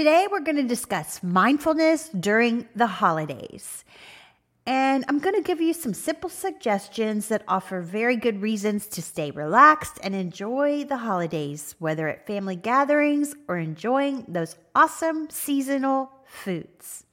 Today, 0.00 0.28
we're 0.30 0.40
going 0.40 0.56
to 0.56 0.62
discuss 0.62 1.22
mindfulness 1.22 2.08
during 2.08 2.66
the 2.74 2.86
holidays. 2.86 3.84
And 4.64 5.04
I'm 5.08 5.18
going 5.18 5.34
to 5.34 5.42
give 5.42 5.60
you 5.60 5.74
some 5.74 5.92
simple 5.92 6.30
suggestions 6.30 7.28
that 7.28 7.44
offer 7.46 7.82
very 7.82 8.16
good 8.16 8.40
reasons 8.40 8.86
to 8.86 9.02
stay 9.02 9.30
relaxed 9.30 9.98
and 10.02 10.14
enjoy 10.14 10.84
the 10.84 10.96
holidays, 10.96 11.74
whether 11.80 12.08
at 12.08 12.26
family 12.26 12.56
gatherings 12.56 13.34
or 13.46 13.58
enjoying 13.58 14.24
those 14.26 14.56
awesome 14.74 15.28
seasonal 15.28 16.10
foods. 16.24 17.04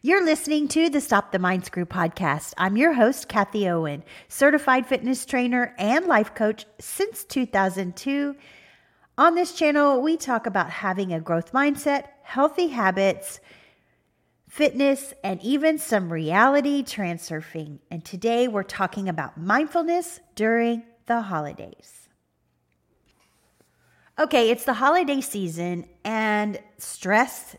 You're 0.00 0.24
listening 0.24 0.68
to 0.68 0.88
the 0.88 1.02
Stop 1.02 1.32
the 1.32 1.38
Mind 1.38 1.66
Screw 1.66 1.84
podcast. 1.84 2.54
I'm 2.56 2.78
your 2.78 2.94
host, 2.94 3.28
Kathie 3.28 3.68
Owen, 3.68 4.04
certified 4.28 4.86
fitness 4.86 5.26
trainer 5.26 5.74
and 5.76 6.06
life 6.06 6.34
coach 6.34 6.64
since 6.80 7.24
2002 7.24 8.36
on 9.16 9.34
this 9.34 9.52
channel, 9.52 10.00
we 10.00 10.16
talk 10.16 10.46
about 10.46 10.70
having 10.70 11.12
a 11.12 11.20
growth 11.20 11.52
mindset, 11.52 12.08
healthy 12.22 12.68
habits, 12.68 13.40
fitness, 14.48 15.14
and 15.22 15.40
even 15.42 15.78
some 15.78 16.12
reality 16.12 16.82
transurfing. 16.82 17.78
And 17.90 18.04
today 18.04 18.48
we're 18.48 18.62
talking 18.62 19.08
about 19.08 19.38
mindfulness 19.38 20.20
during 20.34 20.82
the 21.06 21.22
holidays. 21.22 22.08
Okay, 24.18 24.50
it's 24.50 24.64
the 24.64 24.74
holiday 24.74 25.20
season, 25.20 25.86
and 26.04 26.58
stress 26.78 27.56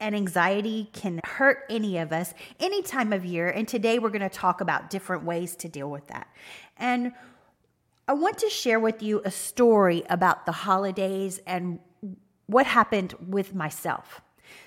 and 0.00 0.14
anxiety 0.14 0.90
can 0.92 1.20
hurt 1.24 1.64
any 1.68 1.98
of 1.98 2.12
us 2.12 2.34
any 2.60 2.82
time 2.82 3.12
of 3.12 3.24
year. 3.24 3.48
And 3.48 3.66
today 3.66 3.98
we're 3.98 4.10
going 4.10 4.20
to 4.22 4.28
talk 4.28 4.60
about 4.60 4.90
different 4.90 5.24
ways 5.24 5.56
to 5.56 5.68
deal 5.68 5.90
with 5.90 6.06
that. 6.06 6.28
And 6.76 7.12
I 8.08 8.14
want 8.14 8.38
to 8.38 8.48
share 8.48 8.80
with 8.80 9.02
you 9.02 9.20
a 9.22 9.30
story 9.30 10.02
about 10.08 10.46
the 10.46 10.52
holidays 10.52 11.40
and 11.46 11.78
what 12.46 12.64
happened 12.64 13.14
with 13.28 13.54
myself. 13.54 14.22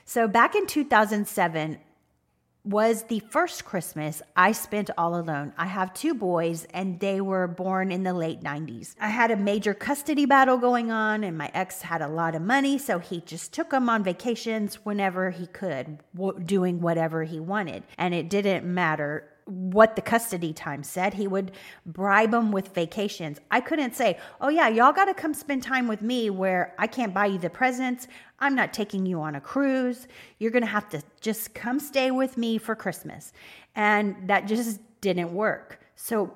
So, 0.06 0.28
back 0.28 0.54
in 0.54 0.68
2007 0.68 1.80
was 2.64 3.06
the 3.06 3.20
first 3.20 3.66
Christmas 3.66 4.22
I 4.36 4.52
spent 4.52 4.92
all 4.96 5.16
alone. 5.20 5.54
I 5.58 5.66
have 5.66 5.92
two 5.96 6.14
boys, 6.14 6.68
and 6.72 7.00
they 7.00 7.20
were 7.20 7.48
born 7.48 7.92
in 7.92 8.04
the 8.04 8.14
late 8.14 8.42
90s. 8.42 8.94
I 9.02 9.10
had 9.10 9.32
a 9.32 9.36
major 9.36 9.74
custody 9.74 10.28
battle 10.28 10.60
going 10.60 10.92
on, 10.92 11.24
and 11.24 11.36
my 11.36 11.50
ex 11.56 11.82
had 11.82 12.04
a 12.04 12.08
lot 12.08 12.36
of 12.36 12.44
money, 12.44 12.78
so 12.78 13.00
he 13.00 13.22
just 13.22 13.52
took 13.54 13.72
them 13.72 13.90
on 13.90 14.04
vacations 14.04 14.76
whenever 14.86 15.32
he 15.32 15.48
could, 15.48 15.98
doing 16.46 16.80
whatever 16.80 17.24
he 17.24 17.40
wanted. 17.40 17.82
And 17.98 18.14
it 18.14 18.30
didn't 18.30 18.72
matter 18.72 19.31
what 19.46 19.96
the 19.96 20.02
custody 20.02 20.54
time 20.54 20.84
said. 20.84 21.14
He 21.14 21.28
would 21.28 21.52
bribe 21.86 22.32
them 22.32 22.52
with 22.52 22.74
vacations. 22.74 23.40
I 23.50 23.62
couldn't 23.62 23.96
say, 23.96 24.18
oh, 24.40 24.50
yeah, 24.50 24.68
y'all 24.68 24.94
got 24.94 25.06
to 25.06 25.14
come 25.14 25.34
spend 25.34 25.64
time 25.64 25.88
with 25.88 26.02
me 26.02 26.30
where 26.30 26.74
I 26.78 26.88
can't 26.88 27.14
buy 27.14 27.28
you 27.28 27.38
the 27.38 27.50
presents. 27.50 28.08
I'm 28.40 28.56
not 28.56 28.74
taking 28.74 29.06
you 29.06 29.22
on 29.22 29.36
a 29.36 29.42
cruise. 29.42 30.08
You're 30.40 30.52
going 30.52 30.64
to 30.64 30.70
have 30.70 30.90
to 30.90 31.02
just 31.20 31.54
come 31.54 31.80
stay 31.80 32.12
with 32.12 32.38
me 32.38 32.58
for 32.58 32.76
Christmas. 32.76 33.34
And 33.76 34.16
that 34.28 34.48
just 34.48 34.80
didn't 35.02 35.34
work. 35.34 35.80
So, 35.96 36.34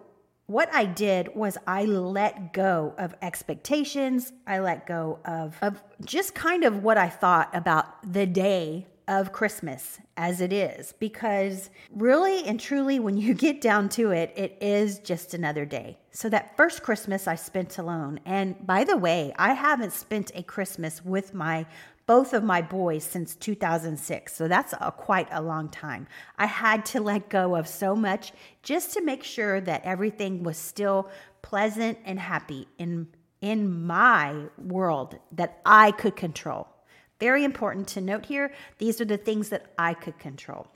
what 0.47 0.69
I 0.71 0.85
did 0.85 1.35
was 1.35 1.57
I 1.65 1.85
let 1.85 2.53
go 2.53 2.93
of 2.99 3.15
expectations. 3.23 4.31
I 4.45 4.59
let 4.59 4.85
go 4.85 5.17
of, 5.25 5.57
of 5.63 5.81
just 6.03 6.35
kind 6.35 6.63
of 6.63 6.83
what 6.83 6.99
I 6.99 7.09
thought 7.09 7.49
about 7.55 8.13
the 8.13 8.27
day 8.27 8.85
of 9.07 9.31
Christmas 9.31 9.99
as 10.17 10.41
it 10.41 10.51
is 10.51 10.93
because 10.99 11.69
really 11.91 12.43
and 12.45 12.59
truly, 12.59 12.99
when 12.99 13.17
you 13.17 13.33
get 13.33 13.61
down 13.61 13.89
to 13.89 14.11
it, 14.11 14.33
it 14.35 14.57
is 14.61 14.99
just 14.99 15.33
another 15.33 15.65
day. 15.65 15.97
So, 16.11 16.29
that 16.29 16.55
first 16.55 16.83
Christmas 16.83 17.27
I 17.27 17.35
spent 17.35 17.77
alone, 17.77 18.19
and 18.25 18.65
by 18.65 18.83
the 18.83 18.97
way, 18.97 19.33
I 19.37 19.53
haven't 19.53 19.93
spent 19.93 20.31
a 20.33 20.43
Christmas 20.43 21.03
with 21.03 21.33
my 21.33 21.65
both 22.05 22.33
of 22.33 22.43
my 22.43 22.61
boys 22.61 23.03
since 23.03 23.35
2006. 23.35 24.35
So 24.35 24.47
that's 24.47 24.73
a, 24.79 24.91
quite 24.91 25.27
a 25.31 25.41
long 25.41 25.69
time. 25.69 26.07
I 26.37 26.45
had 26.45 26.85
to 26.87 27.01
let 27.01 27.29
go 27.29 27.55
of 27.55 27.67
so 27.67 27.95
much 27.95 28.31
just 28.61 28.93
to 28.93 29.01
make 29.01 29.23
sure 29.23 29.59
that 29.61 29.83
everything 29.83 30.43
was 30.43 30.57
still 30.57 31.09
pleasant 31.41 31.97
and 32.05 32.19
happy 32.19 32.67
in 32.77 33.07
in 33.41 33.85
my 33.85 34.33
world 34.57 35.19
that 35.31 35.59
I 35.65 35.91
could 35.91 36.15
control. 36.15 36.67
Very 37.19 37.43
important 37.43 37.87
to 37.89 38.01
note 38.01 38.25
here, 38.25 38.53
these 38.77 38.99
are 38.99 39.05
the 39.05 39.17
things 39.17 39.49
that 39.49 39.67
I 39.77 39.93
could 39.93 40.19
control. 40.19 40.67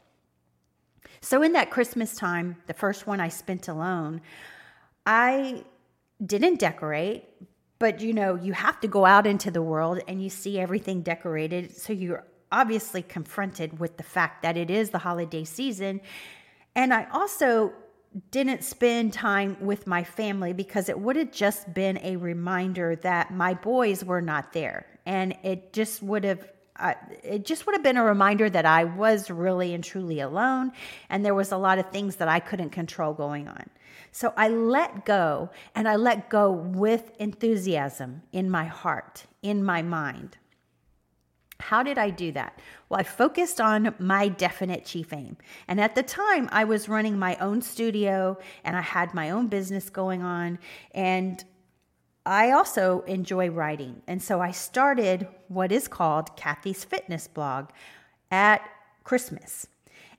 So, 1.22 1.42
in 1.42 1.54
that 1.54 1.70
Christmas 1.70 2.16
time, 2.16 2.56
the 2.68 2.74
first 2.74 3.08
one 3.08 3.20
I 3.20 3.28
spent 3.28 3.68
alone, 3.68 4.22
I 5.06 5.64
didn't 6.26 6.60
decorate, 6.60 7.26
but 7.78 8.00
you 8.00 8.14
know, 8.14 8.36
you 8.36 8.54
have 8.54 8.80
to 8.82 8.88
go 8.88 9.06
out 9.06 9.28
into 9.28 9.52
the 9.52 9.62
world 9.62 10.00
and 10.08 10.22
you 10.22 10.30
see 10.30 10.60
everything 10.60 11.02
decorated. 11.02 11.76
So, 11.76 11.92
you're 11.92 12.26
obviously 12.52 13.02
confronted 13.02 13.80
with 13.80 13.98
the 13.98 14.04
fact 14.04 14.42
that 14.44 14.58
it 14.58 14.70
is 14.70 14.90
the 14.90 14.98
holiday 14.98 15.44
season. 15.44 16.02
And 16.76 16.94
I 16.94 17.08
also 17.12 17.74
didn't 18.32 18.64
spend 18.64 19.14
time 19.14 19.58
with 19.60 19.86
my 19.86 20.04
family 20.04 20.54
because 20.54 20.90
it 20.90 21.00
would 21.00 21.16
have 21.16 21.32
just 21.32 21.74
been 21.74 22.00
a 22.00 22.16
reminder 22.16 22.96
that 22.98 23.32
my 23.32 23.54
boys 23.54 24.04
were 24.04 24.22
not 24.22 24.54
there. 24.54 24.86
And 25.10 25.36
it 25.42 25.74
just 25.74 26.04
would 26.04 26.24
have 26.24 26.48
uh, 26.80 26.94
it 27.24 27.46
just 27.46 27.66
would 27.66 27.74
have 27.74 27.84
been 27.84 27.98
a 27.98 28.04
reminder 28.04 28.48
that 28.50 28.66
I 28.66 28.84
was 28.86 29.30
really 29.30 29.74
and 29.74 29.84
truly 29.84 30.20
alone 30.20 30.72
and 31.10 31.26
there 31.26 31.36
was 31.36 31.52
a 31.52 31.58
lot 31.58 31.78
of 31.78 31.90
things 31.90 32.18
that 32.18 32.30
I 32.30 32.40
couldn't 32.40 32.70
control 32.70 33.14
going 33.14 33.48
on. 33.48 33.66
So 34.12 34.34
I 34.38 34.50
let 34.50 35.06
go 35.06 35.50
and 35.76 35.90
I 35.90 35.96
let 35.98 36.30
go 36.30 36.52
with 36.52 37.12
enthusiasm 37.20 38.22
in 38.32 38.50
my 38.50 38.66
heart, 38.66 39.26
in 39.42 39.64
my 39.64 39.82
mind. 39.82 40.38
How 41.60 41.84
did 41.84 41.98
I 41.98 42.12
do 42.12 42.32
that? 42.34 42.58
Well, 42.88 43.02
I 43.02 43.04
focused 43.04 43.60
on 43.60 43.94
my 44.00 44.30
definite 44.30 44.86
chief 44.86 45.12
aim. 45.12 45.38
And 45.68 45.82
at 45.82 45.96
the 45.96 46.04
time, 46.04 46.48
I 46.54 46.64
was 46.64 46.88
running 46.88 47.20
my 47.20 47.36
own 47.38 47.62
studio 47.62 48.38
and 48.64 48.78
I 48.78 48.82
had 48.82 49.14
my 49.14 49.32
own 49.32 49.48
business 49.48 49.90
going 49.90 50.22
on. 50.22 50.60
And 50.92 51.44
I 52.30 52.52
also 52.52 53.02
enjoy 53.08 53.50
writing. 53.50 54.04
And 54.06 54.22
so 54.22 54.40
I 54.40 54.52
started 54.52 55.28
what 55.48 55.72
is 55.72 55.88
called 55.88 56.38
Kathie's 56.38 56.84
Fitness 56.84 57.28
blog 57.28 57.70
at 58.30 58.62
Christmas. 59.04 59.66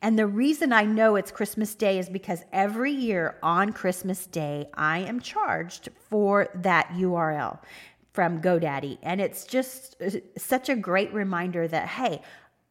And 0.03 0.19
the 0.19 0.26
reason 0.26 0.72
I 0.72 0.82
know 0.82 1.15
it's 1.15 1.31
Christmas 1.31 1.76
Day 1.76 2.00
is 2.00 2.09
because 2.09 2.43
every 2.53 2.91
year 2.91 3.37
on 3.44 3.72
Christmas 3.72 4.26
Day, 4.26 4.69
I 4.75 4.99
am 4.99 5.20
charged 5.20 5.91
for 6.09 6.49
that 6.56 6.88
URL 6.88 7.60
from 8.12 8.43
GoDaddy. 8.43 8.99
And 9.04 9.20
it's 9.20 9.44
just 9.44 9.94
uh, 10.03 10.10
such 10.37 10.69
a 10.69 10.75
great 10.75 11.12
reminder 11.12 11.69
that, 11.69 11.87
hey, 11.87 12.22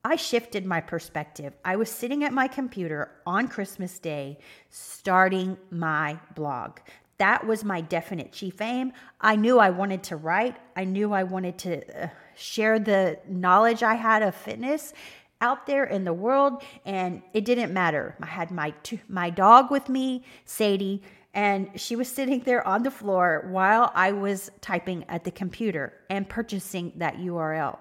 I 0.03 0.17
shifted 0.17 0.65
my 0.65 0.81
perspective. 0.81 1.53
I 1.63 1.77
was 1.77 1.89
sitting 1.89 2.25
at 2.25 2.33
my 2.33 2.49
computer 2.49 3.11
on 3.25 3.47
Christmas 3.47 3.99
Day 3.99 4.37
starting 4.69 5.57
my 5.71 6.19
blog. 6.35 6.79
That 7.19 7.45
was 7.45 7.65
my 7.65 7.81
definite 7.81 8.31
chief 8.31 8.61
aim. 8.61 8.93
I 9.19 9.35
knew 9.35 9.59
I 9.59 9.69
wanted 9.69 10.03
to 10.03 10.15
write, 10.15 10.55
I 10.75 10.85
knew 10.85 11.11
I 11.11 11.23
wanted 11.23 11.57
to 11.59 12.03
uh, 12.03 12.07
share 12.35 12.79
the 12.79 13.19
knowledge 13.27 13.83
I 13.83 13.95
had 13.95 14.23
of 14.23 14.33
fitness 14.33 14.93
out 15.41 15.67
there 15.67 15.83
in 15.83 16.05
the 16.05 16.13
world 16.13 16.63
and 16.85 17.21
it 17.33 17.43
didn't 17.43 17.73
matter. 17.73 18.15
I 18.21 18.25
had 18.25 18.51
my 18.51 18.73
my 19.09 19.29
dog 19.29 19.69
with 19.69 19.89
me, 19.89 20.23
Sadie, 20.45 21.03
and 21.33 21.69
she 21.75 21.97
was 21.97 22.07
sitting 22.07 22.39
there 22.41 22.65
on 22.65 22.83
the 22.83 22.91
floor 22.91 23.47
while 23.49 23.91
I 23.93 24.13
was 24.13 24.49
typing 24.61 25.03
at 25.09 25.25
the 25.25 25.31
computer 25.31 25.93
and 26.09 26.27
purchasing 26.27 26.93
that 26.95 27.17
URL. 27.17 27.77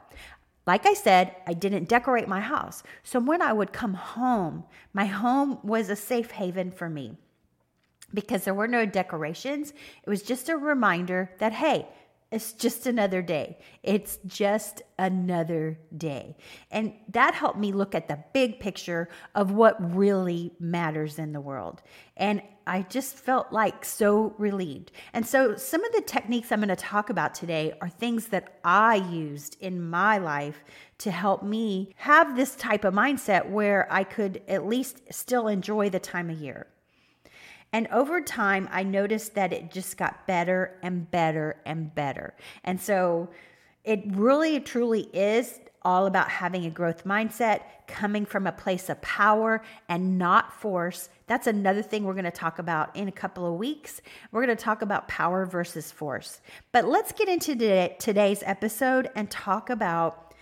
Like 0.67 0.85
I 0.85 0.95
said, 0.95 1.35
I 1.47 1.55
didn't 1.55 1.89
decorate 1.89 2.29
my 2.29 2.41
house. 2.41 2.83
So 3.05 3.21
when 3.21 3.41
I 3.41 3.53
would 3.53 3.73
come 3.73 3.95
home, 3.95 4.65
my 4.93 5.07
home 5.07 5.61
was 5.63 5.89
a 5.89 5.97
safe 5.97 6.33
haven 6.33 6.73
for 6.73 6.91
me 6.91 7.17
because 8.13 8.45
there 8.45 8.55
were 8.55 8.69
no 8.69 8.87
decorations. 8.87 9.73
It 10.05 10.11
was 10.11 10.23
just 10.23 10.49
a 10.49 10.57
reminder 10.57 11.31
that, 11.39 11.53
hey, 11.53 11.87
it's 12.31 12.53
just 12.53 12.87
another 12.87 13.23
day. 13.23 13.57
It's 13.83 14.19
just 14.27 14.83
another 14.99 15.79
day. 15.97 16.37
And 16.71 16.93
that 17.09 17.33
helped 17.33 17.59
me 17.59 17.73
look 17.73 17.95
at 17.95 18.07
the 18.07 18.23
big 18.35 18.61
picture 18.61 19.09
of 19.35 19.53
what 19.53 19.97
really 19.97 20.53
matters 20.61 21.19
in 21.19 21.33
the 21.33 21.41
world. 21.41 21.81
And 22.19 22.43
I 22.67 22.83
just 22.83 23.17
felt 23.17 23.51
like 23.51 23.83
so 23.83 24.35
relieved. 24.37 24.93
And 25.15 25.27
so, 25.27 25.57
some 25.57 25.83
of 25.83 25.93
the 25.93 26.03
techniques 26.03 26.53
I'm 26.53 26.59
going 26.59 26.69
to 26.69 26.77
talk 26.77 27.09
about 27.09 27.33
today 27.33 27.73
are 27.81 27.89
things 27.89 28.27
that 28.27 28.59
I 28.63 28.97
used 28.97 29.57
in 29.59 29.89
my 29.89 30.19
life 30.19 30.63
to 30.99 31.11
help 31.11 31.43
me 31.43 31.95
have 31.97 32.37
this 32.37 32.55
type 32.57 32.85
of 32.85 32.93
mindset 32.93 33.49
where 33.49 33.91
I 33.91 34.05
could 34.05 34.43
at 34.49 34.67
least 34.67 35.01
still 35.11 35.49
enjoy 35.49 35.89
the 35.89 35.99
time 35.99 36.29
of 36.29 36.39
year. 36.39 36.67
And 37.73 37.87
over 37.89 38.21
time, 38.21 38.69
I 38.73 38.83
noticed 38.83 39.35
that 39.35 39.53
it 39.53 39.71
just 39.71 39.97
got 39.97 40.27
better 40.27 40.79
and 40.83 41.11
better 41.11 41.57
and 41.67 41.95
better. 41.95 42.35
And 42.65 42.81
so 42.81 43.29
it 43.85 44.03
really 44.07 44.61
truly 44.61 45.03
is 45.13 45.61
all 45.83 46.07
about 46.07 46.29
having 46.29 46.67
a 46.67 46.71
growth 46.71 47.05
mindset, 47.05 47.63
coming 47.87 48.27
from 48.27 48.47
a 48.47 48.53
place 48.53 48.89
of 48.89 49.01
power 49.01 49.63
and 49.89 50.19
not 50.19 50.53
force. 50.53 51.09
That's 51.27 51.47
another 51.47 51.83
thing 51.83 52.05
we're 52.05 52.15
going 52.15 52.25
to 52.25 52.31
talk 52.31 52.59
about 52.59 52.95
in 52.97 53.09
a 53.09 53.13
couple 53.13 53.47
of 53.47 53.55
weeks. 53.55 54.01
We're 54.33 54.45
going 54.45 54.57
to 54.57 54.63
talk 54.63 54.83
about 54.83 55.09
power 55.09 55.47
versus 55.47 55.91
force. 55.91 56.41
But 56.73 56.87
let's 56.87 57.13
get 57.13 57.29
into 57.29 57.55
today's 57.99 58.43
episode 58.45 59.11
and 59.15 59.31
talk 59.31 59.71
about 59.71 60.35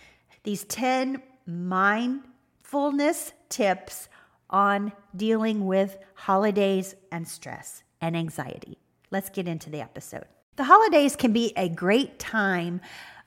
these 0.43 0.63
10 0.65 1.21
mindfulness 1.45 3.31
tips 3.49 4.09
on 4.49 4.91
dealing 5.15 5.65
with 5.65 5.97
holidays 6.15 6.95
and 7.11 7.27
stress 7.27 7.83
and 8.01 8.15
anxiety. 8.15 8.77
Let's 9.11 9.29
get 9.29 9.47
into 9.47 9.69
the 9.69 9.81
episode. 9.81 10.25
The 10.55 10.63
holidays 10.63 11.15
can 11.15 11.33
be 11.33 11.53
a 11.55 11.69
great 11.69 12.19
time 12.19 12.81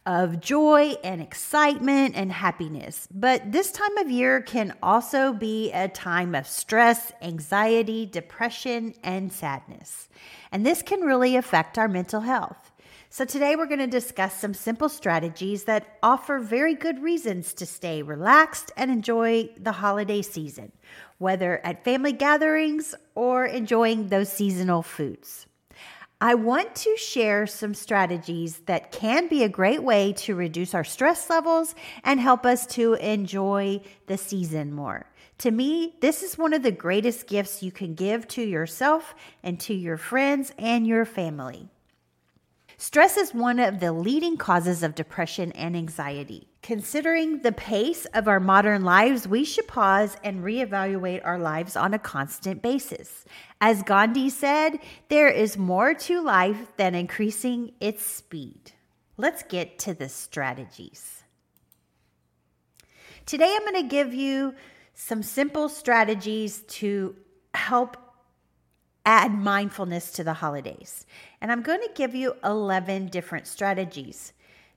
of 0.07 0.41
joy 0.41 0.97
and 1.05 1.21
excitement 1.21 2.17
and 2.17 2.33
happiness. 2.33 3.07
But 3.13 3.53
this 3.53 3.71
time 3.71 3.97
of 3.99 4.11
year 4.11 4.41
can 4.41 4.75
also 4.83 5.33
be 5.33 5.71
a 5.73 5.89
time 5.89 6.35
of 6.35 6.47
stress, 6.47 7.13
anxiety, 7.23 8.07
depression, 8.07 8.95
and 9.05 9.33
sadness. 9.33 10.09
And 10.51 10.65
this 10.65 10.83
can 10.83 11.01
really 11.01 11.37
affect 11.37 11.79
our 11.79 11.89
mental 11.89 12.23
health. 12.23 12.70
So, 13.13 13.25
today 13.25 13.57
we're 13.57 13.67
going 13.67 13.81
to 13.81 13.89
discuss 13.89 14.39
some 14.39 14.55
simple 14.55 14.89
strategies 14.89 15.65
that 15.65 15.99
offer 16.01 16.39
very 16.39 16.77
good 16.77 17.03
reasons 17.03 17.53
to 17.55 17.67
stay 17.67 18.03
relaxed 18.03 18.71
and 18.77 18.89
enjoy 18.89 19.49
the 19.59 19.73
holiday 19.73 20.23
season, 20.23 20.71
whether 21.19 21.59
at 21.67 21.83
family 21.83 22.13
gatherings 22.13 22.95
or 23.17 23.47
enjoying 23.47 24.09
those 24.11 24.29
seasonal 24.29 24.83
foods. 24.83 25.49
I 26.21 26.37
want 26.37 26.77
to 26.77 26.97
share 26.97 27.49
some 27.49 27.75
strategies 27.75 28.61
that 28.67 28.93
can 28.93 29.27
be 29.27 29.43
a 29.43 29.49
great 29.49 29.83
way 29.83 30.13
to 30.19 30.37
reduce 30.37 30.73
our 30.73 30.85
stress 30.85 31.29
levels 31.29 31.75
and 32.05 32.21
help 32.21 32.47
us 32.47 32.65
to 32.69 32.95
enjoy 32.95 33.81
the 34.07 34.19
season 34.19 34.73
more. 34.73 35.05
To 35.39 35.51
me, 35.51 35.97
this 36.01 36.23
is 36.23 36.39
one 36.39 36.53
of 36.53 36.63
the 36.63 36.71
greatest 36.71 37.27
gifts 37.27 37.61
you 37.61 37.73
can 37.73 37.95
give 37.95 38.29
to 38.29 38.43
yourself 38.43 39.17
and 39.43 39.59
to 39.61 39.75
your 39.75 39.97
friends 39.97 40.53
and 40.59 40.87
your 40.87 41.05
family. 41.05 41.71
Stress 42.83 43.19
is 43.19 43.35
one 43.35 43.59
of 43.59 43.79
the 43.79 43.93
leading 43.93 44.39
causes 44.39 44.83
of 44.83 44.95
depression 44.95 45.53
and 45.53 45.77
anxiety. 45.77 46.49
Considering 46.63 47.41
the 47.41 47.53
pace 47.53 48.07
of 48.15 48.27
our 48.27 48.41
modern 48.41 48.85
lives, 48.85 49.29
we 49.29 49.45
should 49.45 49.69
pause 49.69 50.17
and 50.25 50.43
reevaluate 50.43 51.21
our 51.23 51.39
lives 51.39 51.77
on 51.77 51.93
a 51.93 51.99
constant 51.99 52.63
basis. 52.63 53.27
As 53.61 53.83
Gandhi 53.83 54.31
said, 54.31 54.79
there 55.11 55.29
is 55.29 55.59
more 55.59 55.93
to 55.93 56.23
life 56.23 56.75
than 56.79 56.95
increasing 56.95 57.73
its 57.81 58.03
speed. 58.03 58.73
Let's 59.19 59.43
get 59.43 59.79
to 59.81 59.93
the 59.93 60.09
strategies. 60.09 61.23
Today, 63.27 63.55
I'm 63.55 63.71
going 63.71 63.83
to 63.83 63.95
give 63.95 64.15
you 64.15 64.55
some 64.95 65.23
simple 65.23 65.69
strategies 65.69 66.63
to 66.81 67.15
help 67.53 67.99
add 69.05 69.33
mindfulness 69.33 70.11
to 70.13 70.25
the 70.25 70.35
holidays. 70.35 71.07
And 71.41 71.51
I'm 71.51 71.63
going 71.63 71.81
to 71.81 71.91
give 71.95 72.15
you 72.15 72.35
11 72.45 73.07
different 73.07 73.47
strategies. 73.47 74.33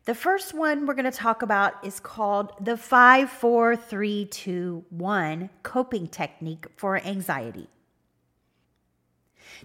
The 0.05 0.15
first 0.15 0.53
one 0.53 0.85
we're 0.85 0.95
going 0.95 1.09
to 1.09 1.17
talk 1.17 1.41
about 1.41 1.85
is 1.85 1.99
called 1.99 2.51
the 2.59 2.75
5 2.75 3.29
4 3.29 3.75
3 3.75 4.25
2 4.25 4.85
1 4.89 5.49
coping 5.63 6.07
technique 6.07 6.65
for 6.75 6.97
anxiety. 6.97 7.69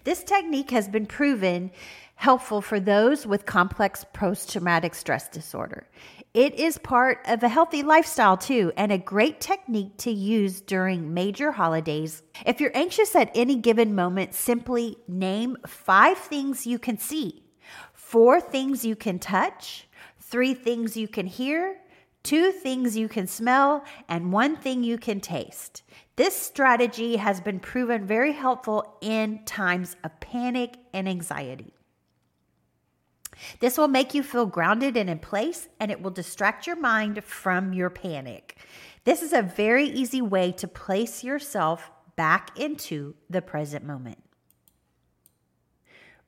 This 0.04 0.22
technique 0.24 0.70
has 0.70 0.88
been 0.88 1.06
proven 1.06 1.70
helpful 2.14 2.60
for 2.60 2.80
those 2.80 3.26
with 3.26 3.46
complex 3.46 4.04
post 4.12 4.50
traumatic 4.50 4.94
stress 4.94 5.28
disorder. 5.28 5.86
It 6.34 6.54
is 6.56 6.76
part 6.78 7.20
of 7.26 7.42
a 7.42 7.48
healthy 7.48 7.82
lifestyle, 7.82 8.36
too, 8.36 8.72
and 8.76 8.90
a 8.90 8.98
great 8.98 9.40
technique 9.40 9.96
to 9.98 10.10
use 10.10 10.60
during 10.60 11.14
major 11.14 11.52
holidays. 11.52 12.22
If 12.44 12.60
you're 12.60 12.76
anxious 12.76 13.14
at 13.14 13.30
any 13.34 13.56
given 13.56 13.94
moment, 13.94 14.34
simply 14.34 14.98
name 15.06 15.56
five 15.66 16.18
things 16.18 16.66
you 16.66 16.78
can 16.78 16.98
see, 16.98 17.44
four 17.92 18.40
things 18.40 18.84
you 18.84 18.96
can 18.96 19.18
touch, 19.18 19.88
three 20.20 20.54
things 20.54 20.96
you 20.96 21.08
can 21.08 21.26
hear, 21.26 21.78
two 22.28 22.52
things 22.52 22.94
you 22.94 23.08
can 23.08 23.26
smell, 23.26 23.82
and 24.06 24.30
one 24.30 24.54
thing 24.54 24.84
you 24.84 24.98
can 24.98 25.18
taste. 25.18 25.82
This 26.16 26.36
strategy 26.36 27.16
has 27.16 27.40
been 27.40 27.58
proven 27.58 28.06
very 28.06 28.32
helpful 28.32 28.98
in 29.00 29.46
times 29.46 29.96
of 30.04 30.20
panic 30.20 30.76
and 30.92 31.08
anxiety. 31.08 31.72
This 33.60 33.78
will 33.78 33.88
make 33.88 34.12
you 34.12 34.22
feel 34.22 34.44
grounded 34.44 34.94
and 34.94 35.08
in 35.08 35.20
place, 35.20 35.68
and 35.80 35.90
it 35.90 36.02
will 36.02 36.10
distract 36.10 36.66
your 36.66 36.76
mind 36.76 37.24
from 37.24 37.72
your 37.72 37.88
panic. 37.88 38.58
This 39.04 39.22
is 39.22 39.32
a 39.32 39.40
very 39.40 39.86
easy 39.86 40.20
way 40.20 40.52
to 40.52 40.68
place 40.68 41.24
yourself 41.24 41.90
back 42.16 42.58
into 42.58 43.14
the 43.30 43.40
present 43.40 43.86
moment. 43.86 44.18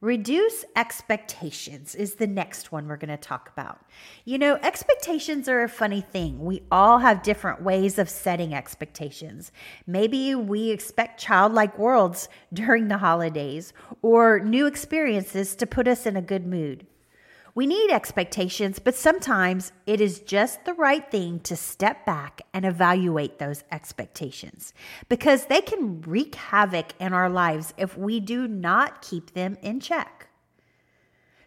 Reduce 0.00 0.64
expectations 0.76 1.94
is 1.94 2.14
the 2.14 2.26
next 2.26 2.72
one 2.72 2.88
we're 2.88 2.96
going 2.96 3.10
to 3.10 3.18
talk 3.18 3.50
about. 3.52 3.82
You 4.24 4.38
know, 4.38 4.58
expectations 4.62 5.46
are 5.46 5.62
a 5.62 5.68
funny 5.68 6.00
thing. 6.00 6.42
We 6.42 6.62
all 6.70 7.00
have 7.00 7.22
different 7.22 7.60
ways 7.60 7.98
of 7.98 8.08
setting 8.08 8.54
expectations. 8.54 9.52
Maybe 9.86 10.34
we 10.34 10.70
expect 10.70 11.20
childlike 11.20 11.78
worlds 11.78 12.30
during 12.54 12.88
the 12.88 12.96
holidays 12.96 13.74
or 14.00 14.40
new 14.40 14.64
experiences 14.64 15.54
to 15.56 15.66
put 15.66 15.86
us 15.86 16.06
in 16.06 16.16
a 16.16 16.22
good 16.22 16.46
mood. 16.46 16.86
We 17.54 17.66
need 17.66 17.90
expectations, 17.90 18.78
but 18.78 18.94
sometimes 18.94 19.72
it 19.84 20.00
is 20.00 20.20
just 20.20 20.64
the 20.64 20.74
right 20.74 21.08
thing 21.10 21.40
to 21.40 21.56
step 21.56 22.06
back 22.06 22.42
and 22.54 22.64
evaluate 22.64 23.38
those 23.38 23.64
expectations 23.72 24.72
because 25.08 25.46
they 25.46 25.60
can 25.60 26.00
wreak 26.02 26.36
havoc 26.36 26.92
in 27.00 27.12
our 27.12 27.28
lives 27.28 27.74
if 27.76 27.98
we 27.98 28.20
do 28.20 28.46
not 28.46 29.02
keep 29.02 29.34
them 29.34 29.56
in 29.62 29.80
check. 29.80 30.28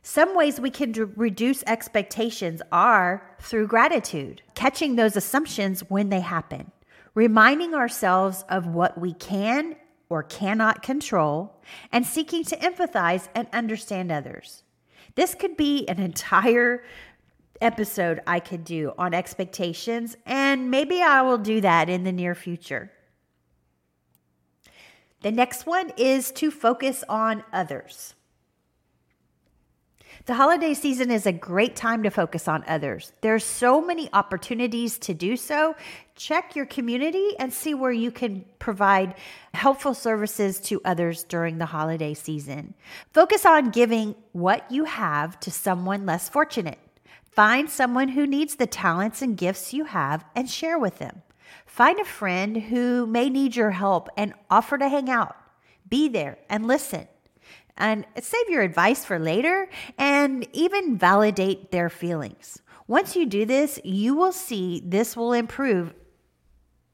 Some 0.01 0.35
ways 0.35 0.59
we 0.59 0.69
can 0.69 0.91
d- 0.91 1.03
reduce 1.15 1.63
expectations 1.63 2.61
are 2.73 3.25
through 3.39 3.67
gratitude, 3.67 4.41
catching 4.53 4.97
those 4.97 5.15
assumptions 5.15 5.89
when 5.89 6.09
they 6.09 6.19
happen, 6.19 6.73
reminding 7.15 7.73
ourselves 7.73 8.43
of 8.49 8.67
what 8.67 8.97
we 8.97 9.13
can 9.13 9.77
or 10.09 10.21
cannot 10.21 10.83
control, 10.83 11.61
and 11.93 12.05
seeking 12.05 12.43
to 12.43 12.57
empathize 12.57 13.29
and 13.33 13.47
understand 13.53 14.11
others. 14.11 14.63
This 15.15 15.35
could 15.35 15.57
be 15.57 15.87
an 15.87 15.99
entire 15.99 16.83
episode 17.61 18.19
I 18.25 18.39
could 18.39 18.63
do 18.63 18.93
on 18.97 19.13
expectations, 19.13 20.17
and 20.25 20.69
maybe 20.69 21.01
I 21.01 21.21
will 21.21 21.37
do 21.37 21.61
that 21.61 21.89
in 21.89 22.03
the 22.03 22.11
near 22.11 22.35
future. 22.35 22.91
The 25.21 25.31
next 25.31 25.65
one 25.65 25.91
is 25.97 26.31
to 26.33 26.51
focus 26.51 27.03
on 27.07 27.43
others. 27.53 28.15
The 30.25 30.35
holiday 30.35 30.73
season 30.73 31.11
is 31.11 31.25
a 31.25 31.33
great 31.33 31.75
time 31.75 32.03
to 32.03 32.09
focus 32.09 32.47
on 32.47 32.63
others. 32.65 33.11
There's 33.19 33.43
so 33.43 33.81
many 33.81 34.07
opportunities 34.13 34.97
to 34.99 35.13
do 35.13 35.35
so. 35.35 35.75
Check 36.15 36.55
your 36.55 36.65
community 36.65 37.31
and 37.39 37.51
see 37.51 37.73
where 37.73 37.91
you 37.91 38.09
can 38.09 38.45
provide 38.57 39.15
helpful 39.53 39.93
services 39.93 40.61
to 40.61 40.79
others 40.85 41.25
during 41.25 41.57
the 41.57 41.65
holiday 41.65 42.13
season. 42.13 42.73
Focus 43.11 43.45
on 43.45 43.71
giving 43.71 44.15
what 44.31 44.71
you 44.71 44.85
have 44.85 45.37
to 45.41 45.51
someone 45.51 46.05
less 46.05 46.29
fortunate. 46.29 46.79
Find 47.25 47.69
someone 47.69 48.07
who 48.07 48.25
needs 48.25 48.55
the 48.55 48.65
talents 48.65 49.21
and 49.21 49.35
gifts 49.35 49.73
you 49.73 49.83
have 49.83 50.23
and 50.37 50.49
share 50.49 50.79
with 50.79 50.99
them. 50.99 51.21
Find 51.65 51.99
a 51.99 52.05
friend 52.05 52.55
who 52.55 53.05
may 53.05 53.29
need 53.29 53.57
your 53.57 53.71
help 53.71 54.07
and 54.15 54.33
offer 54.49 54.77
to 54.77 54.87
hang 54.87 55.09
out. 55.09 55.35
Be 55.89 56.07
there 56.07 56.37
and 56.49 56.65
listen 56.65 57.09
and 57.77 58.05
save 58.19 58.49
your 58.49 58.61
advice 58.61 59.03
for 59.03 59.19
later 59.19 59.69
and 59.97 60.47
even 60.53 60.97
validate 60.97 61.71
their 61.71 61.89
feelings. 61.89 62.61
Once 62.87 63.15
you 63.15 63.25
do 63.25 63.45
this, 63.45 63.79
you 63.83 64.13
will 64.13 64.31
see 64.31 64.81
this 64.85 65.15
will 65.15 65.33
improve 65.33 65.93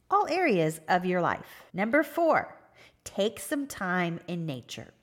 all 0.10 0.28
areas 0.28 0.80
of 0.88 1.06
your 1.06 1.22
life. 1.22 1.66
Number 1.74 2.04
four, 2.04 2.56
take 3.04 3.40
some 3.40 3.68
time 3.68 4.20
in 4.28 4.46
nature. 4.46 4.94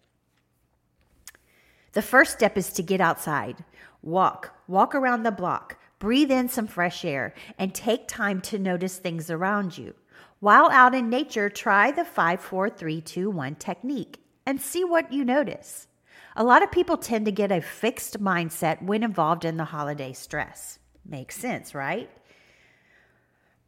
The 1.93 2.03
first 2.03 2.33
step 2.33 2.57
is 2.57 2.71
to 2.75 2.83
get 2.83 3.01
outside, 3.01 3.65
walk, 4.03 4.55
walk 4.69 4.95
around 4.95 5.23
the 5.23 5.31
block, 5.31 5.79
breathe 5.99 6.31
in 6.31 6.49
some 6.49 6.67
fresh 6.67 7.05
air, 7.05 7.35
and 7.59 7.75
take 7.75 8.07
time 8.07 8.41
to 8.43 8.59
notice 8.59 8.99
things 8.99 9.31
around 9.31 9.79
you. 9.79 9.95
While 10.41 10.71
out 10.71 10.95
in 10.95 11.09
nature, 11.09 11.49
try 11.49 11.91
the 11.91 12.05
5 12.05 12.41
4 12.41 12.71
3 12.71 13.01
2 13.01 13.31
1 13.31 13.55
technique 13.57 14.19
and 14.47 14.61
see 14.61 14.85
what 14.85 15.13
you 15.13 15.25
notice. 15.25 15.89
A 16.37 16.45
lot 16.45 16.63
of 16.63 16.71
people 16.71 16.97
tend 16.97 17.25
to 17.27 17.33
get 17.33 17.51
a 17.51 17.61
fixed 17.61 18.23
mindset 18.23 18.83
when 18.83 19.03
involved 19.03 19.45
in 19.45 19.57
the 19.57 19.65
holiday 19.65 20.13
stress. 20.13 20.79
Makes 21.05 21.37
sense, 21.37 21.75
right? 21.75 22.11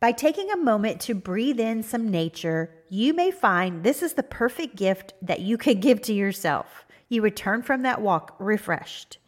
By 0.00 0.12
taking 0.12 0.50
a 0.50 0.56
moment 0.56 1.00
to 1.02 1.14
breathe 1.14 1.58
in 1.58 1.82
some 1.82 2.08
nature, 2.08 2.70
you 2.88 3.14
may 3.14 3.30
find 3.30 3.82
this 3.82 4.02
is 4.02 4.12
the 4.12 4.22
perfect 4.22 4.76
gift 4.76 5.14
that 5.22 5.40
you 5.40 5.58
could 5.58 5.80
give 5.82 6.00
to 6.02 6.12
yourself. 6.12 6.86
You 7.08 7.22
return 7.22 7.62
from 7.62 7.82
that 7.82 8.00
walk 8.00 8.36
refreshed. 8.38 9.18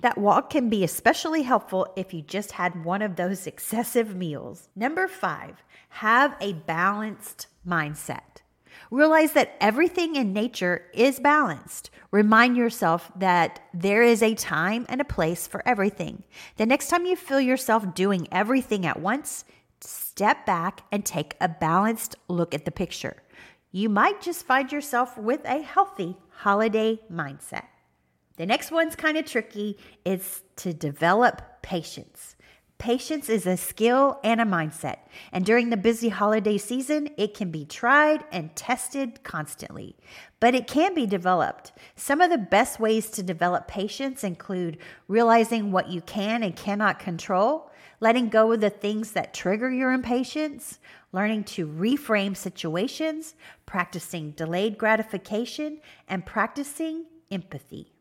That 0.00 0.18
walk 0.18 0.50
can 0.50 0.68
be 0.68 0.84
especially 0.84 1.42
helpful 1.42 1.92
if 1.96 2.14
you 2.14 2.22
just 2.22 2.52
had 2.52 2.84
one 2.84 3.02
of 3.02 3.16
those 3.16 3.46
excessive 3.46 4.14
meals. 4.14 4.68
Number 4.76 5.08
five, 5.08 5.62
have 5.88 6.36
a 6.40 6.52
balanced 6.52 7.48
mindset. 7.66 8.42
Realize 8.90 9.32
that 9.32 9.56
everything 9.60 10.16
in 10.16 10.32
nature 10.32 10.86
is 10.92 11.20
balanced. 11.20 11.90
Remind 12.10 12.56
yourself 12.56 13.10
that 13.16 13.60
there 13.72 14.02
is 14.02 14.22
a 14.22 14.34
time 14.34 14.86
and 14.88 15.00
a 15.00 15.04
place 15.04 15.46
for 15.46 15.62
everything. 15.66 16.24
The 16.56 16.66
next 16.66 16.88
time 16.88 17.06
you 17.06 17.16
feel 17.16 17.40
yourself 17.40 17.94
doing 17.94 18.26
everything 18.32 18.84
at 18.84 19.00
once, 19.00 19.44
step 19.80 20.44
back 20.44 20.82
and 20.90 21.04
take 21.04 21.36
a 21.40 21.48
balanced 21.48 22.16
look 22.28 22.54
at 22.54 22.64
the 22.64 22.70
picture. 22.70 23.22
You 23.70 23.88
might 23.88 24.20
just 24.20 24.44
find 24.44 24.72
yourself 24.72 25.16
with 25.16 25.44
a 25.44 25.62
healthy 25.62 26.16
holiday 26.30 26.98
mindset. 27.12 27.66
The 28.36 28.46
next 28.46 28.72
one's 28.72 28.96
kind 28.96 29.16
of 29.16 29.26
tricky. 29.26 29.78
It's 30.04 30.42
to 30.56 30.72
develop 30.72 31.42
patience. 31.62 32.36
Patience 32.80 33.28
is 33.28 33.46
a 33.46 33.58
skill 33.58 34.18
and 34.24 34.40
a 34.40 34.46
mindset. 34.46 35.00
And 35.32 35.44
during 35.44 35.68
the 35.68 35.76
busy 35.76 36.08
holiday 36.08 36.56
season, 36.56 37.10
it 37.18 37.34
can 37.34 37.50
be 37.50 37.66
tried 37.66 38.24
and 38.32 38.56
tested 38.56 39.22
constantly, 39.22 39.96
but 40.40 40.54
it 40.54 40.66
can 40.66 40.94
be 40.94 41.04
developed. 41.04 41.72
Some 41.94 42.22
of 42.22 42.30
the 42.30 42.38
best 42.38 42.80
ways 42.80 43.10
to 43.10 43.22
develop 43.22 43.68
patience 43.68 44.24
include 44.24 44.78
realizing 45.08 45.70
what 45.70 45.90
you 45.90 46.00
can 46.00 46.42
and 46.42 46.56
cannot 46.56 46.98
control, 46.98 47.70
letting 48.00 48.30
go 48.30 48.50
of 48.50 48.62
the 48.62 48.70
things 48.70 49.12
that 49.12 49.34
trigger 49.34 49.70
your 49.70 49.92
impatience, 49.92 50.78
learning 51.12 51.44
to 51.44 51.66
reframe 51.66 52.34
situations, 52.34 53.34
practicing 53.66 54.30
delayed 54.30 54.78
gratification, 54.78 55.82
and 56.08 56.24
practicing 56.24 57.04
empathy. 57.30 57.92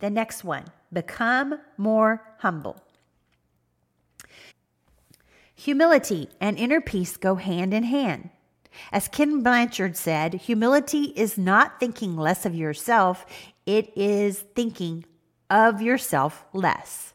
The 0.00 0.10
next 0.10 0.42
one 0.42 0.64
become 0.92 1.58
more 1.76 2.22
humble. 2.38 2.82
Humility 5.54 6.28
and 6.40 6.58
inner 6.58 6.80
peace 6.80 7.16
go 7.16 7.36
hand 7.36 7.72
in 7.72 7.84
hand. 7.84 8.30
As 8.90 9.08
Ken 9.08 9.42
Blanchard 9.42 9.96
said, 9.96 10.34
humility 10.34 11.12
is 11.14 11.38
not 11.38 11.78
thinking 11.78 12.16
less 12.16 12.46
of 12.46 12.54
yourself, 12.54 13.26
it 13.66 13.96
is 13.96 14.40
thinking 14.54 15.04
of 15.50 15.82
yourself 15.82 16.44
less. 16.52 17.14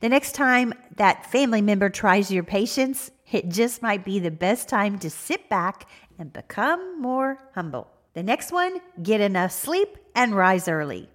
The 0.00 0.08
next 0.08 0.32
time 0.32 0.74
that 0.96 1.30
family 1.30 1.62
member 1.62 1.88
tries 1.88 2.30
your 2.30 2.44
patience, 2.44 3.10
it 3.30 3.48
just 3.48 3.82
might 3.82 4.04
be 4.04 4.18
the 4.18 4.30
best 4.30 4.68
time 4.68 4.98
to 5.00 5.10
sit 5.10 5.48
back 5.48 5.88
and 6.18 6.32
become 6.32 7.00
more 7.00 7.38
humble. 7.54 7.88
The 8.14 8.22
next 8.22 8.52
one, 8.52 8.80
get 9.02 9.20
enough 9.20 9.52
sleep 9.52 9.96
and 10.14 10.34
rise 10.34 10.68
early. 10.68 11.08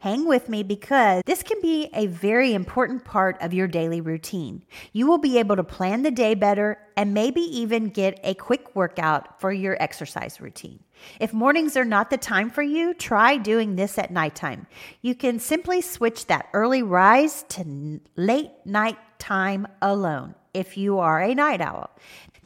Hang 0.00 0.24
with 0.24 0.48
me 0.48 0.62
because 0.62 1.22
this 1.26 1.42
can 1.42 1.60
be 1.60 1.90
a 1.92 2.06
very 2.06 2.54
important 2.54 3.04
part 3.04 3.36
of 3.42 3.52
your 3.52 3.68
daily 3.68 4.00
routine. 4.00 4.64
You 4.94 5.06
will 5.06 5.18
be 5.18 5.38
able 5.38 5.56
to 5.56 5.62
plan 5.62 6.02
the 6.02 6.10
day 6.10 6.34
better 6.34 6.78
and 6.96 7.12
maybe 7.12 7.42
even 7.42 7.90
get 7.90 8.18
a 8.24 8.32
quick 8.32 8.74
workout 8.74 9.38
for 9.42 9.52
your 9.52 9.76
exercise 9.78 10.40
routine. 10.40 10.82
If 11.20 11.34
mornings 11.34 11.76
are 11.76 11.84
not 11.84 12.08
the 12.08 12.16
time 12.16 12.48
for 12.48 12.62
you, 12.62 12.94
try 12.94 13.36
doing 13.36 13.76
this 13.76 13.98
at 13.98 14.10
nighttime. 14.10 14.66
You 15.02 15.14
can 15.14 15.38
simply 15.38 15.82
switch 15.82 16.28
that 16.28 16.48
early 16.54 16.82
rise 16.82 17.44
to 17.50 18.00
late 18.16 18.52
night 18.64 18.96
time 19.18 19.68
alone 19.82 20.34
if 20.54 20.78
you 20.78 20.98
are 20.98 21.20
a 21.20 21.34
night 21.34 21.60
owl. 21.60 21.90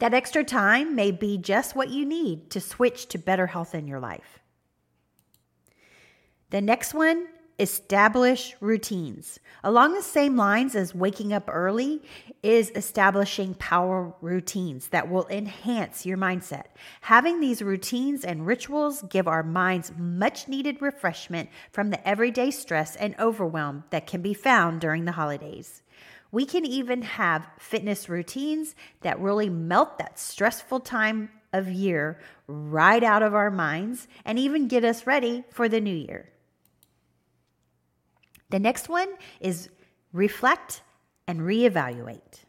That 0.00 0.12
extra 0.12 0.42
time 0.42 0.96
may 0.96 1.12
be 1.12 1.38
just 1.38 1.76
what 1.76 1.90
you 1.90 2.04
need 2.04 2.50
to 2.50 2.60
switch 2.60 3.06
to 3.10 3.18
better 3.18 3.46
health 3.46 3.76
in 3.76 3.86
your 3.86 4.00
life. 4.00 4.40
The 6.50 6.60
next 6.60 6.94
one 6.94 7.28
establish 7.58 8.56
routines. 8.60 9.38
Along 9.62 9.94
the 9.94 10.02
same 10.02 10.36
lines 10.36 10.74
as 10.74 10.94
waking 10.94 11.32
up 11.32 11.44
early 11.48 12.02
is 12.42 12.72
establishing 12.74 13.54
power 13.54 14.12
routines 14.20 14.88
that 14.88 15.08
will 15.08 15.26
enhance 15.28 16.04
your 16.04 16.18
mindset. 16.18 16.64
Having 17.02 17.40
these 17.40 17.62
routines 17.62 18.24
and 18.24 18.46
rituals 18.46 19.02
give 19.02 19.28
our 19.28 19.42
minds 19.42 19.92
much 19.96 20.48
needed 20.48 20.82
refreshment 20.82 21.48
from 21.70 21.90
the 21.90 22.08
everyday 22.08 22.50
stress 22.50 22.96
and 22.96 23.14
overwhelm 23.18 23.84
that 23.90 24.06
can 24.06 24.20
be 24.20 24.34
found 24.34 24.80
during 24.80 25.04
the 25.04 25.12
holidays. 25.12 25.82
We 26.32 26.46
can 26.46 26.66
even 26.66 27.02
have 27.02 27.46
fitness 27.60 28.08
routines 28.08 28.74
that 29.02 29.20
really 29.20 29.48
melt 29.48 29.98
that 29.98 30.18
stressful 30.18 30.80
time 30.80 31.30
of 31.52 31.68
year 31.68 32.18
right 32.48 33.04
out 33.04 33.22
of 33.22 33.34
our 33.34 33.52
minds 33.52 34.08
and 34.24 34.36
even 34.36 34.66
get 34.66 34.84
us 34.84 35.06
ready 35.06 35.44
for 35.50 35.68
the 35.68 35.80
new 35.80 35.94
year. 35.94 36.28
The 38.54 38.60
next 38.60 38.88
one 38.88 39.08
is 39.40 39.68
reflect 40.12 40.82
and 41.26 41.40
reevaluate. 41.40 42.44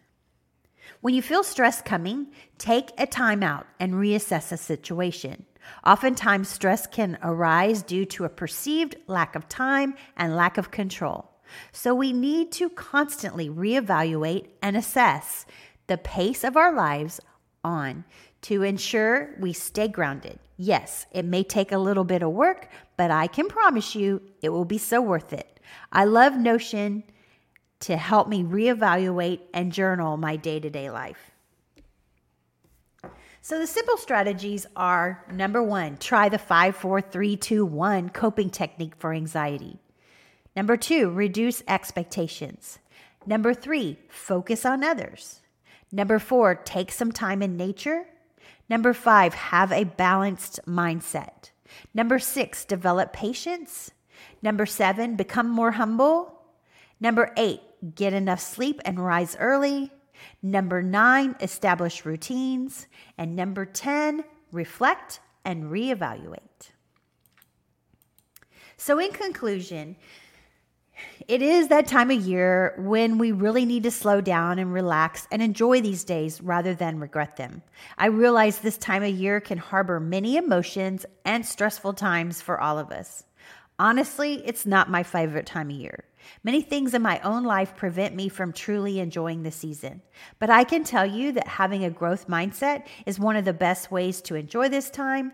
When 1.02 1.16
you 1.16 1.24
feel 1.24 1.44
stress 1.44 1.82
coming, 1.82 2.28
take 2.60 2.92
a 3.00 3.08
time 3.08 3.42
out 3.42 3.66
and 3.80 3.96
reassess 3.96 4.52
a 4.52 4.58
situation. 4.58 5.48
Oftentimes, 5.84 6.48
stress 6.48 6.86
can 6.86 7.18
arise 7.24 7.82
due 7.82 8.06
to 8.06 8.24
a 8.24 8.30
perceived 8.30 8.98
lack 9.08 9.36
of 9.36 9.50
time 9.50 9.96
and 10.16 10.36
lack 10.36 10.60
of 10.60 10.70
control. 10.70 11.32
So, 11.72 11.96
we 11.96 12.14
need 12.14 12.52
to 12.52 12.70
constantly 12.70 13.50
reevaluate 13.50 14.50
and 14.62 14.78
assess 14.78 15.48
the 15.88 15.98
pace 15.98 16.44
of 16.44 16.56
our 16.56 16.72
lives 16.72 17.20
on 17.64 18.06
to 18.42 18.62
ensure 18.62 19.32
we 19.40 19.54
stay 19.54 19.88
grounded. 19.88 20.38
Yes, 20.56 21.08
it 21.12 21.26
may 21.26 21.42
take 21.42 21.72
a 21.72 21.80
little 21.80 22.04
bit 22.04 22.22
of 22.22 22.30
work, 22.30 22.70
but 22.96 23.10
I 23.10 23.26
can 23.26 23.48
promise 23.48 23.96
you 23.96 24.22
it 24.44 24.50
will 24.50 24.66
be 24.66 24.78
so 24.78 25.02
worth 25.02 25.34
it. 25.34 25.55
I 25.92 26.06
love 26.06 26.36
Notion 26.36 27.04
to 27.82 27.98
help 27.98 28.28
me 28.28 28.44
reevaluate 28.44 29.42
and 29.54 29.72
journal 29.72 30.18
my 30.18 30.36
day 30.36 30.60
to 30.60 30.70
day 30.70 30.90
life. 30.90 31.32
So, 33.42 33.60
the 33.60 33.68
simple 33.68 33.98
strategies 33.98 34.66
are 34.76 35.24
number 35.32 35.62
one, 35.62 35.98
try 35.98 36.30
the 36.30 36.40
5 36.40 36.76
4 36.76 37.02
3 37.02 37.38
2 37.38 37.66
1 37.66 38.10
coping 38.10 38.50
technique 38.50 38.96
for 38.98 39.14
anxiety. 39.14 39.80
Number 40.56 40.78
two, 40.78 41.12
reduce 41.12 41.62
expectations. 41.68 42.80
Number 43.26 43.54
three, 43.54 44.00
focus 44.08 44.66
on 44.66 44.84
others. 44.84 45.42
Number 45.92 46.18
four, 46.18 46.56
take 46.56 46.92
some 46.92 47.12
time 47.12 47.42
in 47.42 47.58
nature. 47.58 48.06
Number 48.70 48.94
five, 48.94 49.34
have 49.34 49.72
a 49.72 49.84
balanced 49.84 50.60
mindset. 50.66 51.52
Number 51.94 52.20
six, 52.20 52.66
develop 52.66 53.14
patience. 53.14 53.92
Number 54.42 54.66
seven, 54.66 55.16
become 55.16 55.50
more 55.50 55.72
humble. 55.72 56.42
Number 57.00 57.34
eight, 57.38 57.62
get 57.96 58.14
enough 58.14 58.40
sleep 58.40 58.82
and 58.86 59.00
rise 59.00 59.36
early. 59.40 59.92
Number 60.42 60.82
nine, 60.82 61.36
establish 61.42 62.06
routines. 62.06 62.88
And 63.18 63.36
number 63.36 63.66
10, 63.66 64.24
reflect 64.52 65.20
and 65.44 65.66
reevaluate. 65.66 66.72
So, 68.78 69.00
in 69.00 69.12
conclusion, 69.12 69.96
it 71.28 71.42
is 71.42 71.70
that 71.70 71.88
time 71.88 72.12
of 72.12 72.22
year 72.22 72.74
when 72.78 73.18
we 73.18 73.32
really 73.32 73.66
need 73.66 73.84
to 73.84 73.92
slow 73.92 74.22
down 74.22 74.60
and 74.60 74.72
relax 74.72 75.28
and 75.32 75.42
enjoy 75.42 75.82
these 75.82 76.04
days 76.04 76.42
rather 76.42 76.74
than 76.74 77.00
regret 77.00 77.36
them. 77.36 77.62
I 77.98 78.08
realize 78.08 78.60
this 78.60 78.78
time 78.78 79.04
of 79.04 79.10
year 79.10 79.40
can 79.40 79.58
harbor 79.58 80.00
many 80.00 80.38
emotions 80.38 81.06
and 81.26 81.46
stressful 81.46 81.94
times 81.94 82.42
for 82.42 82.60
all 82.60 82.78
of 82.78 82.92
us. 82.92 83.24
Honestly, 83.78 84.42
it's 84.46 84.66
not 84.66 84.90
my 84.90 85.04
favorite 85.04 85.46
time 85.46 85.70
of 85.70 85.76
year. 85.76 86.06
Many 86.44 86.62
things 86.62 86.94
in 86.94 87.02
my 87.02 87.20
own 87.20 87.44
life 87.44 87.76
prevent 87.76 88.16
me 88.16 88.30
from 88.30 88.54
truly 88.54 89.00
enjoying 89.00 89.44
the 89.44 89.52
season. 89.52 90.02
But 90.40 90.50
I 90.50 90.64
can 90.64 90.84
tell 90.84 91.06
you 91.06 91.34
that 91.34 91.48
having 91.48 91.84
a 91.84 91.90
growth 91.90 92.28
mindset 92.28 92.86
is 93.06 93.20
one 93.20 93.36
of 93.36 93.46
the 93.46 93.54
best 93.54 93.92
ways 93.92 94.22
to 94.24 94.36
enjoy 94.36 94.70
this 94.70 94.90
time 94.90 95.34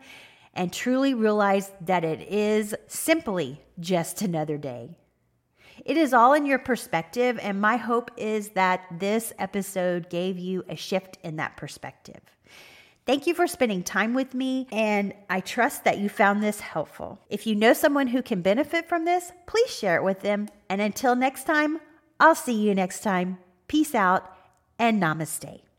and 0.53 0.73
truly 0.73 1.13
realize 1.13 1.71
that 1.81 2.03
it 2.03 2.21
is 2.21 2.75
simply 2.87 3.61
just 3.79 4.21
another 4.21 4.57
day. 4.57 4.97
It 5.85 5.97
is 5.97 6.13
all 6.13 6.33
in 6.33 6.45
your 6.45 6.59
perspective, 6.59 7.39
and 7.41 7.61
my 7.61 7.77
hope 7.77 8.11
is 8.17 8.49
that 8.49 8.85
this 8.99 9.33
episode 9.39 10.09
gave 10.09 10.37
you 10.37 10.63
a 10.67 10.75
shift 10.75 11.17
in 11.23 11.37
that 11.37 11.57
perspective. 11.57 12.21
Thank 13.05 13.25
you 13.25 13.33
for 13.33 13.47
spending 13.47 13.83
time 13.83 14.13
with 14.13 14.35
me, 14.35 14.67
and 14.71 15.13
I 15.29 15.39
trust 15.39 15.83
that 15.83 15.97
you 15.97 16.07
found 16.07 16.43
this 16.43 16.59
helpful. 16.59 17.19
If 17.29 17.47
you 17.47 17.55
know 17.55 17.73
someone 17.73 18.07
who 18.07 18.21
can 18.21 18.41
benefit 18.41 18.87
from 18.87 19.05
this, 19.05 19.31
please 19.47 19.73
share 19.73 19.95
it 19.95 20.03
with 20.03 20.21
them. 20.21 20.49
And 20.69 20.81
until 20.81 21.15
next 21.15 21.45
time, 21.45 21.79
I'll 22.19 22.35
see 22.35 22.53
you 22.53 22.75
next 22.75 23.01
time. 23.01 23.39
Peace 23.67 23.95
out 23.95 24.31
and 24.77 25.01
namaste. 25.01 25.70